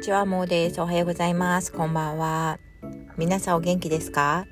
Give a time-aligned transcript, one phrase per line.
[0.00, 0.80] にちは、もうです。
[0.80, 1.70] おはようございます。
[1.70, 2.58] こんばんは。
[3.18, 4.46] 皆さんお元気ですか？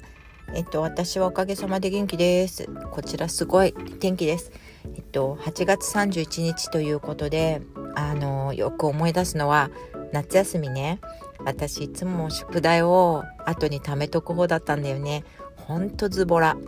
[0.55, 2.69] えっと、私はおかげさまで元気です。
[2.91, 4.53] こちらすごい天気です。
[4.95, 7.63] えっと、8月31日ということで、
[7.95, 9.71] あの、よく思い出すのは、
[10.13, 11.01] 夏休みね。
[11.43, 15.25] 私いつも宿題を後に貯めとく方だったんだよね。
[15.57, 16.59] ほんとズボラ。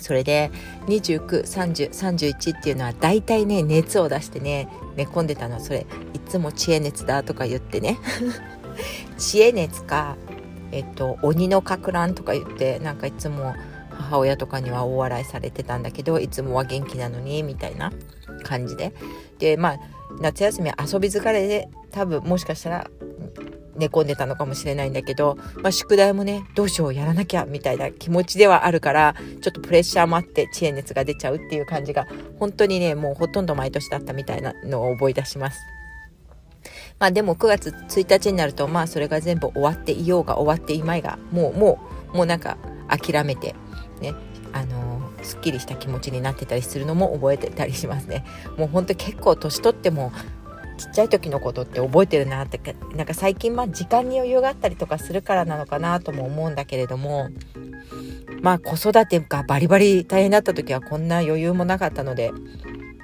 [0.00, 0.50] それで
[0.86, 5.60] 293031っていうのは大体ね熱を出してね寝込んでたの。
[5.60, 7.98] それいつも知恵熱だとか言ってね。
[9.18, 10.16] 知恵熱か
[10.72, 13.54] えっと鬼のかく乱とか言ってなんかいつも
[13.90, 17.92] 母親とかには大笑いされてたんだけどいつもは元気なのにみたいな
[18.42, 18.92] 感じで。
[19.38, 19.80] でまあ
[20.20, 22.90] 夏休み遊び疲れで多分もしかしたら
[23.80, 32.06] 寝込んでたのかもしれないんだけど、まあ、宿題もねどうしようやらなきゃみたいな気持ちではあるからちょっとプレッシャーもあって知恵熱が出ちゃうっていう感じが
[32.38, 35.58] 本当にねもうほとんど毎年だったみたいなのを思い出します。
[36.98, 41.78] まあでも9月1日になるとまあそれが全部終わっていようが終わっていまいがもうも
[42.12, 43.54] うもうなんか諦めて
[44.00, 44.14] ね
[44.52, 48.24] あのー、すっきりした気持ちになってたりするのも覚えてたりしますね。
[48.58, 50.12] もうほんと結構年取っても
[50.80, 57.28] ちっちゃい時のことって覚えてるなってなんか最近まあ時間に余裕があったりとかするからなのかなとも思うんだけれども
[58.40, 62.32] まあ子育てがバリバリ大変だった時はこんな余裕もなかったので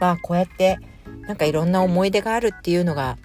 [0.01, 0.79] まあこうやって
[1.29, 3.19] なんかいろんな思い出があるっていうのが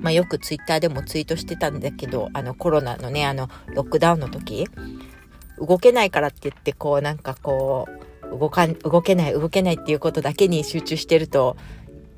[0.00, 4.68] まあ、よくツイッターでもツイートしてたんだけどあのコロナのねあのロックダウンの時
[5.58, 7.88] 動けないからって言ってこうなんかこ
[8.32, 11.56] う動か動けない動けないっていうことだけに集中してると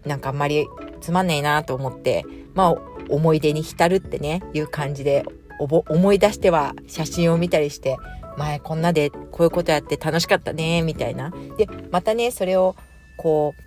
[0.08, 0.66] なんかあんまり
[1.00, 2.74] つまんないなと思って、まあ、
[3.08, 5.24] 思い出に浸るってね、いう感じで、
[5.60, 7.96] 思い出しては写真を見たりして、
[8.36, 11.32] 前こんなでこういうことやって楽しかったね、みたいな。
[11.56, 12.76] で、またね、それを、
[13.16, 13.62] こう、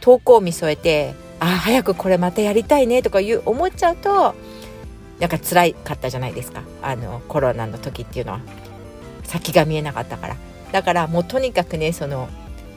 [0.00, 4.34] 遠くを見添えて、あ、早くこれまたやりたいね、とかいう思っちゃうと、
[5.20, 6.62] なんか辛かったじゃないですか。
[6.82, 8.40] あの、コロナの時っていうのは。
[9.24, 10.36] 先が見えなかったから。
[10.72, 12.28] だからもうとにかくね、その、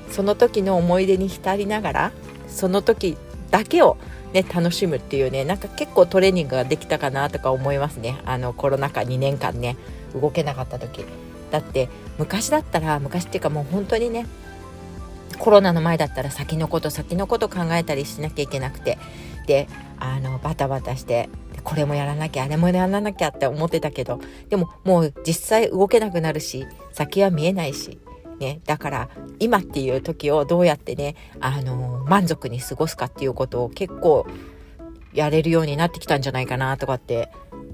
[0.09, 2.11] その時の思い出に浸りながら、
[2.49, 3.17] その時
[3.51, 3.97] だけを
[4.33, 8.19] ね、楽しむっていうね、なんか結構トレーニングができたかなとか思いますね。
[8.25, 9.75] あの、コロナ禍2年間ね、
[10.13, 11.03] 動けなかった時。
[11.49, 11.89] だって、
[12.19, 14.27] 昔だったら、昔っていうかもう本当にね、
[15.39, 18.97] コロナの前だったら先のこと先のこと考えたりしなきゃいけなくて
[19.47, 19.67] で
[19.97, 21.29] あのバタバタして
[21.63, 27.99] これもやらなきゃあれもやらなきゃって思ってたけどでももう実際動けなくなるし先は見えないし
[28.39, 34.25] ね、だから今っていう時をどうやってね、あの満足に過ごすかっていうことを結構
[35.13, 37.29] やれるようになってきたんじゃないかなとかって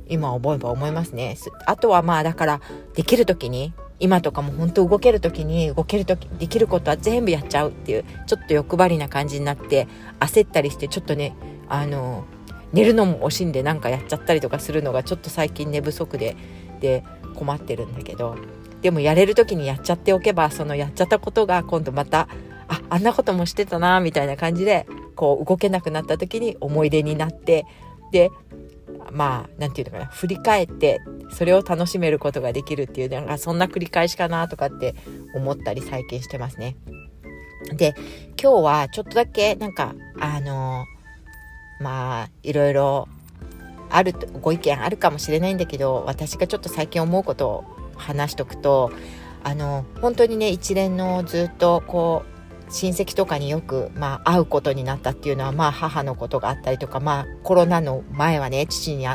[0.07, 1.37] 今思えば思いますね。
[1.65, 2.61] あとはまあだから
[2.95, 9.87] できる時に今とかも本当動ける時に動ける時できることは全部やっちゃうっていうちょっと欲張りな感じになって
[10.19, 11.35] 焦ったりしてちょっとね
[11.69, 12.25] あの
[12.73, 16.35] 寝るのも惜しんでなんかやっちゃったりとかするのがちょっと最近寝不足で
[16.81, 17.03] で
[17.35, 18.35] 困ってるんだけど
[18.81, 22.27] でもやれる時にやっちゃっておけばそのやっちゃったことが今度また
[22.67, 27.65] ああんなこともしてたなみたいな感じでこう動けなくなった時に思い出になって
[28.11, 28.31] で
[29.11, 34.95] まあ何て言うのかな振り返ってそれを楽しめることができるっていうなんかそんな繰り返しかなとかって
[35.35, 36.75] 思ったり最近してますね。
[37.73, 37.95] で
[38.41, 40.85] 今日はちょっとだけなんかあの
[41.79, 43.07] まあいろいろ
[43.89, 47.63] あるご意見あるかもしれないんだけど私がちょっと最近思うことを
[47.97, 48.91] 話しとくと
[49.43, 52.35] あの本当にね一連のずっとこう
[52.71, 59.07] 親戚とかによく、まあ、会うことになったっていうのは、まあ、母のことがあったりとか、まあ、コロナの前はね父に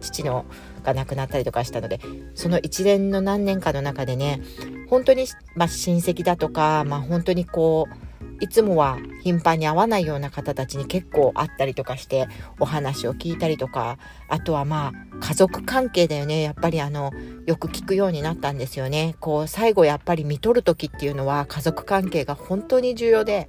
[0.00, 0.44] 父の
[0.82, 2.00] が亡くなったりとかしたので
[2.34, 4.40] その一連の何年かの中でね
[4.88, 8.07] 本当に、まあ、親戚だとか、まあ、本当にこう
[8.40, 12.28] いつもは頻繁に会わないような方たちに結構会ったりとかして
[12.60, 16.42] お話を聞いたりとかあとはまあ家族関係だよね。
[16.42, 17.12] やっぱりあの
[17.46, 19.16] よく聞くようになったんですよね。
[19.20, 23.48] こう最後やっぱり見とる時っていうのは家族関係が本当に重要で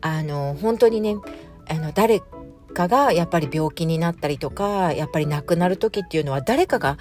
[0.00, 1.16] あの本当にね
[1.68, 2.20] あの誰
[2.74, 6.98] かがやっぱり病気になったりとかやっぱり亡くなる時っていうのは誰かが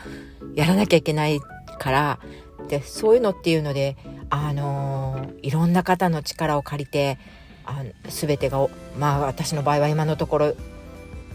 [0.55, 1.39] やらなきゃいけない
[1.79, 2.19] から
[2.67, 3.97] でそういうのっていうので
[4.31, 7.19] あのー、いろんな方の力を借りて
[7.65, 8.67] あ全てが
[8.97, 10.53] まあ私の場合は今のところ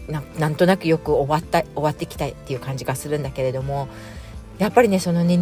[0.09, 3.87] なんとなくよく終わった終わってきたいっていう感じがするんだけれども
[4.57, 5.37] やっぱりねそのね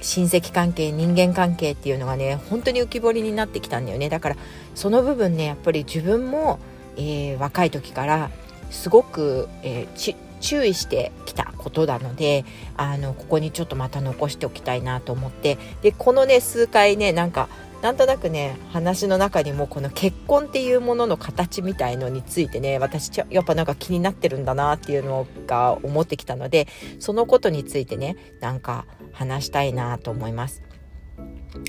[0.00, 4.08] 親戚関係人間関係っていうのがね本当に浮き彫りになってきたんだよね。
[4.10, 4.36] だから
[4.74, 6.58] その部分ねやっぱり自分も、
[6.96, 8.30] えー、若い時から
[8.70, 12.44] すごく、えー、注意してきたことなので
[12.76, 17.48] あのここにちょっとまた残しておきたいなと思ってでこのね数回ねなんか
[17.82, 26.66] なんとなくね話の中にもこの結婚っていうものの形みたいのについてね私やっぱなんか気になってるんだなっていうのが思ってきたので
[26.98, 30.62] そのことについてねなんか話したいなと思います。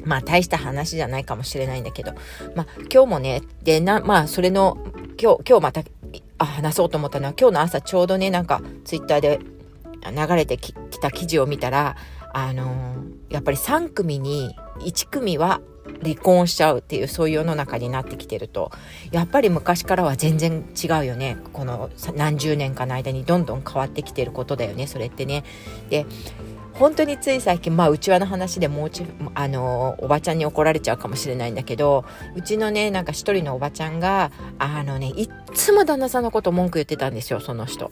[0.06, 2.13] まあ大した話じゃないかもしれないんだけど、
[2.56, 4.77] まあ今日もね、でな、まあそれの、
[5.22, 5.83] 今日、今日また
[6.39, 9.39] あ話そうと思ったのは今日の朝ちょうどね、なんかツイッターで
[10.03, 11.95] 流れてきた記事を見たら、
[12.33, 15.62] あのー、やっぱり3組に1組は
[16.03, 18.71] 離婚しちゃうっていうそういう世の中になってきてると
[19.12, 25.44] やっぱり昔からは全然違うよねこの何十年かの間にどんどん変わってきてることだよねそれってね。
[25.89, 26.06] で
[26.79, 29.03] 本当につい最近まあうちわの話でもうち
[29.35, 32.05] あのおばちゃんに怒られちゃうかもしれないんだけど
[32.35, 37.91] うちのねなんか一人のおばちゃんがあのねいっつも旦那さんのこと文句言ってたんですよその人。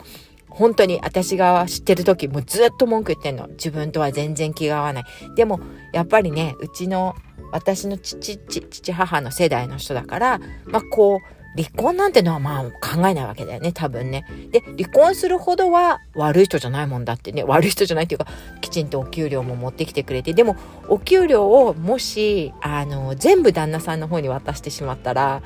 [0.49, 5.03] 本当に私が知ってる時もずっと文句言ってんの自分とは全然気が合わない
[5.35, 5.59] でも
[5.93, 7.15] やっぱりねうちの
[7.51, 14.25] 私の父父母の世代の人だからまあこう離婚なんてのはまあ考えないわけだよね多分ね。
[14.51, 18.27] で離婚するほどは悪い人じゃないもんだってね悪い人じゃないっていうか
[18.61, 20.55] きちんとお給料も持ってきてくれてでも
[20.87, 25.41] お給料をもしあの全部旦那さんの方に渡してしまったら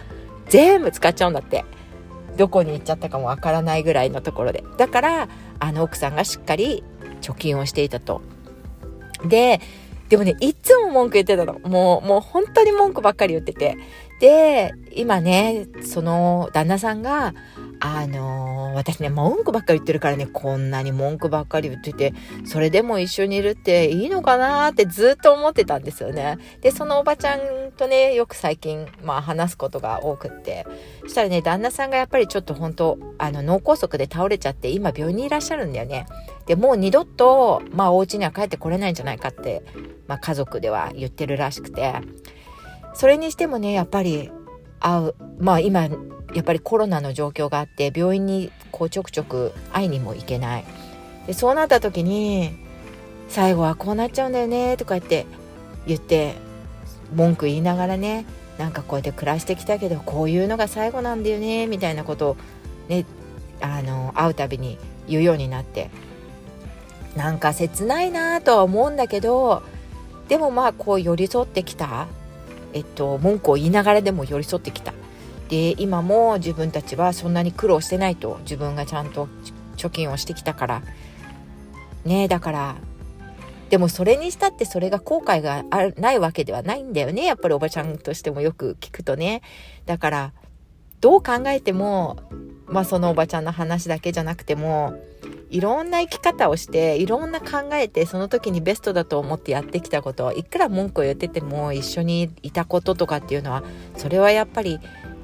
[0.50, 1.66] 全部使っちゃうんだって。
[2.38, 6.84] どこに行っちゃったかもわからないぐらいのところでだからあの奥さんがしっかり
[7.22, 8.22] 貯金をしていたと。
[9.28, 9.62] で
[10.10, 13.78] でもねいつも文句言ってたのもうもう本当に文句ばっかり言ってて
[14.22, 17.34] で今ねその旦那さんが
[17.80, 22.14] あのー、私ね文句ばっかり言ってるからねこんなに文句ばっかり言ってて
[22.46, 26.38] それでも一緒にいるっていいのかなってずっと思ってたんですよね。
[26.62, 30.68] でそのおばちゃんとねよく最近まあ話すことが多くって。
[31.02, 36.06] そしたらね旦那さんがやっぱりちょっと本当あの脳梗塞で倒れちゃって今病院にいらっしゃるんだよね。
[36.46, 39.64] でもう二度とまあお家には帰ってこれないんじゃないかって、
[40.06, 41.96] まあ、家族では言ってるらしくて。
[42.94, 44.32] それにしてもねやっぱり
[44.80, 45.84] 会うまあ今
[46.34, 50.66] やっぱりコロナの状況があって病院にこうちょくちょく会いにも行けない。
[51.28, 52.54] でそうなった時に
[53.30, 55.26] 最後はこうなっちゃうんだよねとか言って
[55.86, 56.36] 言って
[57.14, 58.26] 文句言いながらね
[58.58, 62.38] なんかこうやって暮らしてきたけどこういうのが最後なんだよねみたいなことを
[62.90, 63.06] ね
[63.62, 64.78] あの会うたびに
[65.08, 65.90] 言うようになって
[67.16, 69.64] なんか切ないなとは思うんだけど
[70.28, 72.08] でもまあこう寄り添ってきた
[72.74, 74.94] えっと、文句を言いながらでも寄り添ってきた。
[75.50, 79.28] で今も自分たちはそんなに苦労してないと自分がちゃんと
[79.76, 80.82] 貯金をしてきたから。
[82.06, 82.76] ねだから
[83.70, 85.64] でもそれにしたってそれが後悔が
[85.98, 87.26] ないわけではないんだよね。
[87.26, 89.42] やっぱりおばちゃんとしてもよく聞くとね。
[89.86, 90.34] だから
[91.00, 92.18] どう考えても
[92.68, 94.96] まあそのおばちゃんの話だけじゃなくても
[95.52, 103.64] いろんな生き方をしていろんな考えてその時にベストだと思ってやってきたこといくら文句を言ってても一緒にいたこととかっていうのは
[103.98, 104.80] それはやっぱり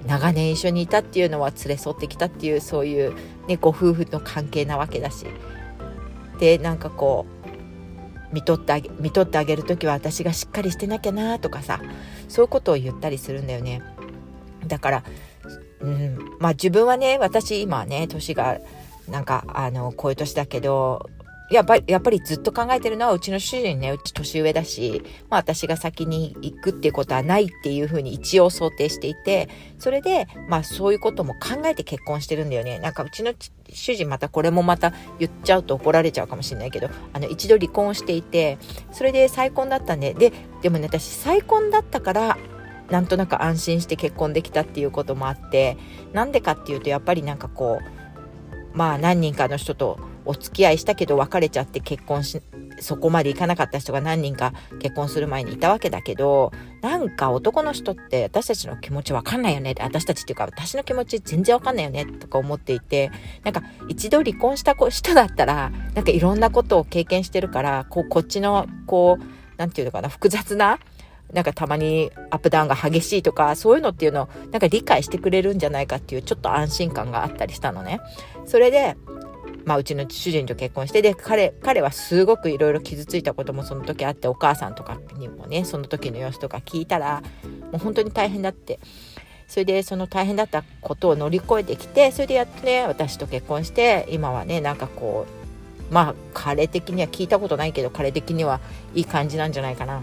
[0.06, 3.16] 長年一緒にいたっていうのは連れ添ってきたっていうそういう、
[3.48, 5.26] ね、ご夫婦の関係なわけだし
[6.40, 7.26] でなんかこ
[8.32, 11.82] う見とってあげ見とってあげる時は私がしっかりしてなきゃなとかさ
[12.28, 13.82] そういうことを言ったりするんだよね。
[14.68, 15.04] だから、
[15.80, 18.60] うんまあ、自分はね私今ね年が
[19.10, 21.10] なんかあのこういう年だけど
[21.50, 23.92] やっぱやっぱりずっと考えてるのはうちの主人ね。
[23.92, 32.80] うち年上だし、まあ、私が先に行くっていうことはないっていうふうに一応想定していてそれで、まあ、そういうことも考えて結婚してるんだよね。
[32.80, 33.34] なんかうちの
[33.70, 38.58] 主人またこれもまた言っちゃうと怒られちゃうかもしれないけどあの一度離婚していて
[38.92, 42.38] それで再婚だったんでででもね私再婚だったから
[42.90, 45.78] なんとなく安心して結婚できたっていうこともあって
[46.14, 47.97] なんでかっていうとやっぱりなんかこう
[48.78, 52.44] まあ何人かの人とお付き合いしたけど別れちゃって結婚し
[52.80, 56.52] そこまでいかなかった人が何人か結婚する前にいたわけだけど
[56.84, 63.10] なんか男の人って私たちの気持ちわかんないよね私たちっていうか私の気持ち全然わかんないよねとか思っていて
[63.44, 69.24] なんか一度離婚した人だったらなんかいろんなことを経験してるからこうこっちのこう
[69.58, 70.78] 何て言うのかな複雑な
[71.34, 78.00] なんかたまにアップダウンが激しいとかそういうのっていうのをなんか理解してくれるんじゃないかっていうちょっと安心感があったりしたのね。
[78.48, 78.96] それで
[79.66, 87.22] まあ、うちの主人と結婚してで彼彼はすごくいろいろ傷ついたこともその時あってお母さんとかにもねその時の様子とか聞いたら
[87.72, 88.80] もう本当に大変だって
[89.50, 95.26] それでその大変だったことを乗り越えてきてそれでやっとね私と結婚して今はねなんかこ
[95.92, 98.62] うまあ彼的には聞いたことないけど彼的には
[98.96, 100.02] いい感じなんじゃないかな。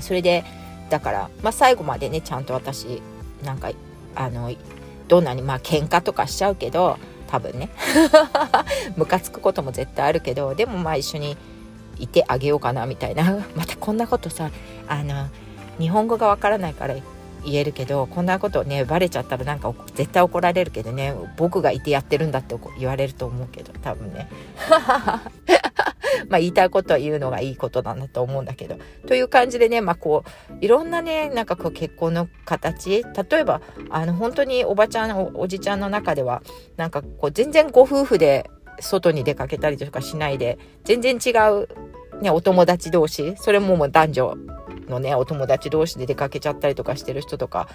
[0.00, 0.44] それで
[0.88, 3.02] だから、まあ、最後までねちゃんと私
[3.44, 3.70] なんか
[4.14, 4.50] あの
[5.08, 6.98] どんなにまあ喧嘩とかしちゃうけど
[7.32, 7.70] 多分ね。
[8.96, 11.38] ムカつくことも絶対あるけどでもまあ一緒に
[11.98, 13.46] いてあげようかなみたいな。
[13.56, 14.50] またこんなことさ
[14.86, 15.28] あの
[15.78, 16.94] 日本語がわからないから
[17.42, 24.28] 言えるけどこんなことねバレちゃったらなんか絶対怒られるけどね僕がいてやってるんだって言われると思うけど多分ね。
[26.28, 28.76] まあ言いたいことは言うのがいいことなんだと思うんだけど。
[29.06, 33.04] という感じでねまあこういろんなねなんかこう結婚の形。
[33.30, 36.42] 例えばあの本当におばちゃんおじちゃんの中では
[36.76, 38.50] なんかこう全然ご夫婦で
[38.80, 41.68] 外に出かけたりとかしないで全然違う
[42.22, 43.34] ね、お友達同士。
[43.36, 44.36] それももう男女
[44.88, 47.68] のねお友達同士で出かけちゃったりとかしてる人とか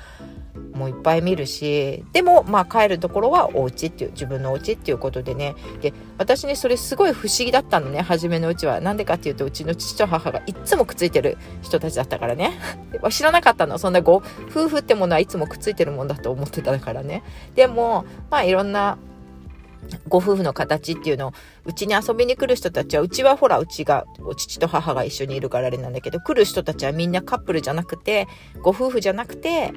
[0.73, 5.55] もういっぱい見るしでもまあ帰るところはお家っていう自分のお家っていうことでね。
[5.81, 8.79] で私ねそれすごい不思議だったのね初めのうちは。
[8.81, 12.51] なんでかっていうとうちの父と母がいつもくっついてる人たちだったからね。
[13.09, 13.77] 知らなかったの。
[13.77, 17.23] そんなご夫婦ってものはいつもくっついてるもんだと思ってたからね。
[17.55, 18.97] でもまあいろんな
[20.07, 21.33] ご夫婦の形っていうのを
[21.65, 28.27] うちに遊びに来る人たちはうちはほらうちがお父と母が一緒にいるからあれなんだけど来る人たちはみんなカップルじゃなくて
[28.61, 29.73] ご夫婦じゃなくて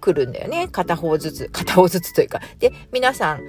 [0.00, 0.68] 来るんだよね。
[0.68, 1.48] 片方ずつ。
[1.52, 2.40] 片方ずつというか。
[2.58, 3.40] で皆さん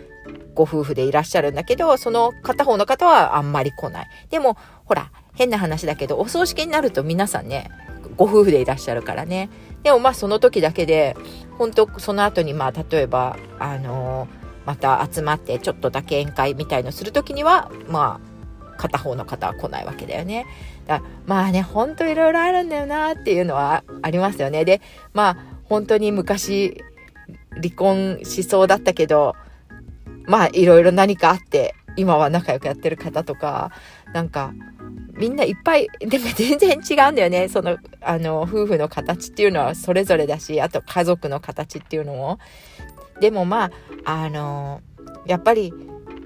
[0.53, 4.07] ご夫婦でいらっしゃるんだけどその片方の方はあんまり来ない。
[4.29, 7.71] でもほら変な話だけどお葬式になると皆さんね
[8.17, 9.49] ご夫婦でいらっしゃるからね。
[9.83, 11.15] でもまあその時だけで
[11.57, 20.45] 本当その後にまあ例えばあのーまた集まってちょっとだけ宴会みたいのする時にはまあ片方の方は来ないわけだよね。
[20.87, 24.65] だまあねほんといろいろあるんだよなっていうのはありますよね。
[24.65, 24.81] で
[25.13, 25.37] まあ
[25.71, 26.83] 本当に昔
[27.51, 29.37] 離婚しそうだったけど
[30.25, 33.71] まあいろいろ何かあって今は仲良くやってる方とか
[34.13, 34.53] なんか
[35.13, 37.47] みんないっぱいでも 全然違うんだよね。
[37.47, 42.39] そのあの夫婦の形っていうのはそれぞれだしあと家族の形っていうのも。
[43.21, 43.71] でもま
[44.03, 44.81] ああの
[45.25, 45.73] やっぱり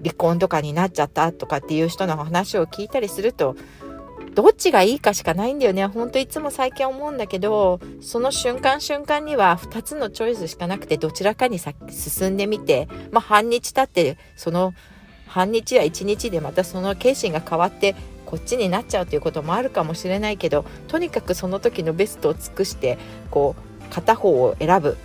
[0.02, 3.56] 離婚とかになっちゃったとかっていう人の話を聞いたりすると
[4.36, 5.86] どっちがいいかしかないんだよね。
[5.86, 14.74] ほんといつも最近思うんだけど、その瞬間瞬間には2つのチョイスしかなくて、どちらかに進んでみて、まあ半日経って、その
[15.26, 22.98] 半日や1日でまたその決心が変わって、こっちになっちゃうということもあるかもしれないけど、とにかくその時のベストを尽くして、
[23.32, 24.98] こう、片方を選ぶ。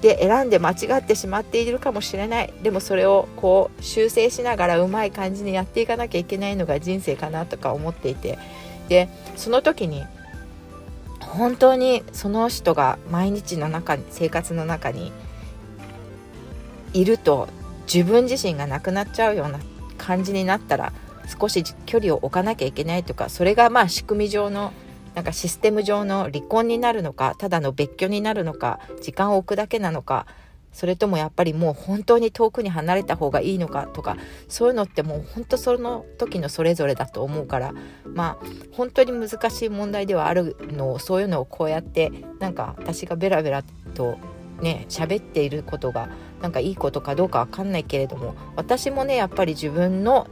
[0.00, 8.38] で選んで間違ってしまっているかもしれないでもそれをこう修正しながらうまい感じにやっていかなきゃいけないのが人生かなとか思っていて
[8.88, 10.04] でその時に
[11.20, 15.12] 本当にその人が毎日の中に生活の中に
[16.94, 17.48] いると
[17.92, 19.60] 自分自身がなくなっちゃうような
[19.98, 20.92] 感じになったら
[21.40, 24.72] 少し距離を置かなきゃいけないとかそれがまあ仕組み上の
[25.14, 30.26] なんかシステム上の離婚になるのかただの別居になるのか時間を置くだけなのか
[30.72, 34.16] それともやっぱりもう本当に遠くに離れた方がいいのかとか
[34.48, 37.72] そういうのってもう本当その時のそれぞれだと思うから
[38.04, 43.62] まあ本当に難しい問題ではあるのをそういうのをこうやってなんか私がベラベラ
[43.94, 44.18] と
[44.60, 46.08] ね喋っていることが
[46.42, 50.26] なんかいいことかどうかわかんないけれども私もねやっぱり自分の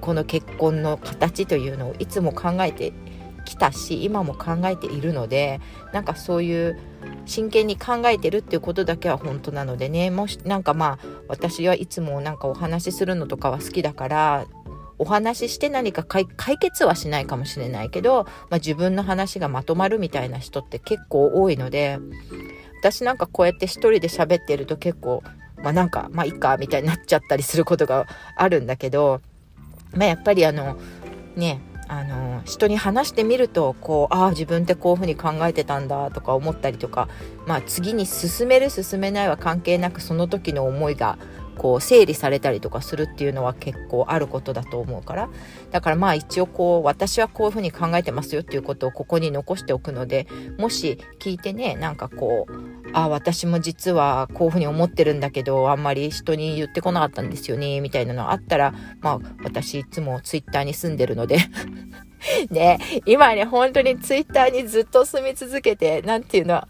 [0.00, 2.92] この結婚の形というのをいつも考えて
[3.56, 5.60] きたし今も考えているので
[5.92, 6.78] なんかそういう
[7.24, 10.10] 真剣に考えてるっていうことだけは本当なのでね。
[10.10, 14.46] もしなんかまあ私はいつもなんかお話しするのとかは好きだから
[14.98, 16.26] お話しして何か解
[16.58, 21.98] 決はしないかもしれないけど、まあ、自分の話がまとまるみたいな人って結構多いので
[22.80, 25.22] 私なんかこうやって一人で喋ってると結構
[25.62, 29.20] まあなんかまあいいかみたいになっちゃったりすることがあるんだけど、
[29.94, 30.78] まあ、やっぱりあの
[31.34, 37.08] ねあの人に話してみるとこうああ自分ってこういうふうに考えてたんだとか思ったりとか、
[37.46, 41.18] まあ、次に進める進めないは関係なくその時の思いが
[41.56, 45.28] こう整理されたりとかするっていうのは結構あることだと思うから。
[45.70, 50.26] だからまあ一応こう私はこういうふうに考えてますよっていうことをここに残しておくので
[50.58, 61.38] もし聞いてねなんかこうあ私も実はこういうふうに思ってるんだけどあんまり人に言ってこなかったんですよねみたいなのあったらまあ私いつもツイッターに住んでるので。
[62.50, 66.66] ね今ね本当にツイッターにずっと住み続けて何ていうの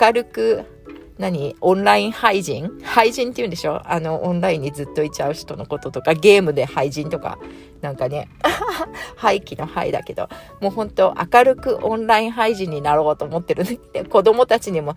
[0.00, 0.79] 明るく
[1.20, 1.54] 何？
[1.60, 3.82] オンライン廃人廃人って言うんでしょ？
[3.84, 7.38] あの、オンラインにずっといちゃう人のこととか、ゲームで廃人とか、
[7.82, 8.28] なんかね、
[9.16, 10.28] 廃棄の廃だけど、
[10.60, 13.78] もうほんと明るくオンライン廃人になろうと思ってるね。
[13.92, 14.96] で、子供たちにも、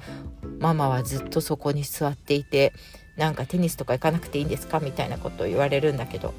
[0.60, 2.72] ママはずっとそこに座っていて、
[3.18, 6.34] なんかテニスとか行かなくていいんですかみたいなことを言われるんだけど、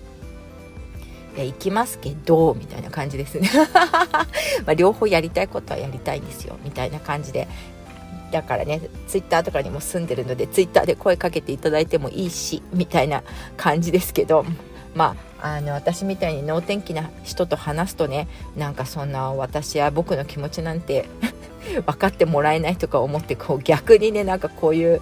[1.36, 3.50] いや行きますけどみたいな感じですね。
[4.64, 7.48] まあ両方やりたいことはやりたいんですよみたいな感じで
[8.34, 13.22] だからねツイッターとかにも住んでるのでツイッターで声かけていただいてもいいしみたいな
[13.56, 14.44] 感じですけど
[14.92, 18.26] まああの私みたいに能天気な人と話すとね
[18.56, 21.08] なんかそんな私や僕の気持ちなんて
[21.86, 25.00] 分かってもらえないとか思ってこう逆にねなんかこういう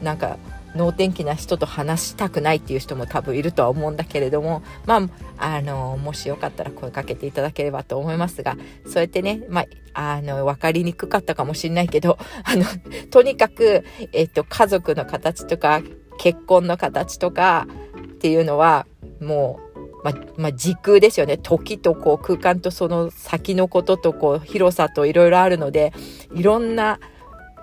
[0.00, 0.36] なんか
[0.74, 4.96] 能天気な人と話したくないっていう人も多分いるとは思うんだけれどもま
[5.38, 12.64] ああのもしよかったら声かけていただければと思いますがそうやってね、まあ、あの分かりにくかったかもしれないけど あの
[13.10, 15.82] とにかく、えっと、家族の形とか
[16.18, 18.86] 結婚の形とかっていうのは
[19.20, 19.68] もう
[20.04, 21.38] ままあ、時空ですよね。
[21.38, 25.92] 時とこう空間とその先のこととこう広さといろいろあるので
[26.32, 27.00] いろんな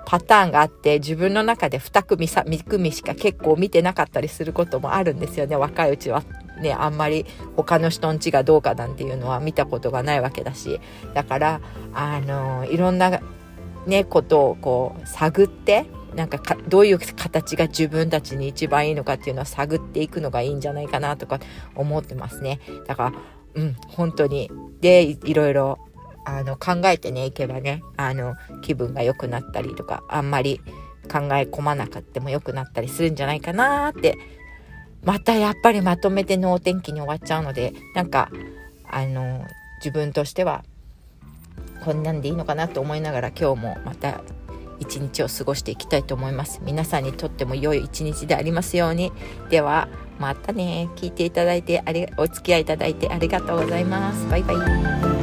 [0.06, 5.56] パターンがあって自分の中で2組3組しか結構見てなかったりすることもあるんですよね。
[5.56, 6.24] 若いうちは。
[6.62, 7.26] ね、あんまり
[7.58, 10.80] 他の人んちがどうかなんていうのは見たことがないわけだし。
[11.14, 11.62] だから
[11.94, 13.20] あのいろんな、
[13.88, 15.86] ね、ことをこう探って
[16.16, 21.40] なんかどういう形が自分たちに一番いいのかっていうのは探っていくのがいいんじゃないかなとか
[21.76, 22.62] 思ってますね。
[22.88, 23.12] だか
[23.56, 24.50] らうん本当に。
[24.80, 25.80] でいろいろ
[26.26, 30.60] あの考えてねいけばねあの気分が良くなったりとかあんまり
[31.12, 34.18] 考え込まなくても良くなったりするんじゃないかなって
[35.04, 38.30] またやっぱりまとめて能天気に終わっちゃうのでなんか
[38.90, 39.46] あの
[39.78, 40.64] 自分としては
[41.84, 44.24] こんなんでいいのかなと思いながら今日もまた
[44.80, 46.60] 一日を過ごしていきたいと思います。
[46.64, 49.12] 皆さんにとっても良い一日でありますように。
[49.50, 49.88] では
[50.20, 50.90] またね。
[50.96, 54.28] 聞いていただいてありお付き合いいただいてありがとうございます。
[54.30, 55.15] バイバイ。